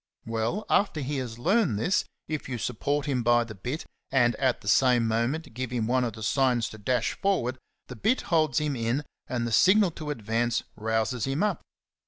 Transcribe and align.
Well, 0.25 0.65
after 0.67 1.01
he 1.01 1.17
has 1.17 1.37
learned 1.37 1.77
this, 1.77 2.05
if 2.27 2.49
you 2.49 2.57
support 2.57 3.05
him 3.05 3.21
by 3.21 3.43
the 3.43 3.53
bit 3.53 3.85
and 4.11 4.35
at 4.37 4.61
the 4.61 4.67
same 4.67 5.07
moment 5.07 5.53
give 5.53 5.69
him 5.69 5.85
one 5.85 6.03
of 6.03 6.13
the 6.13 6.23
signs 6.23 6.69
to 6.69 6.79
dash 6.79 7.13
forward, 7.13 7.59
the 7.85 7.95
bit 7.95 8.21
holds 8.21 8.57
him 8.57 8.75
in 8.75 9.03
and 9.27 9.45
the 9.45 9.51
signal 9.51 9.91
to 9.91 10.09
advance 10.09 10.63
rouses 10.75 11.25
him 11.25 11.43
up. 11.43 11.61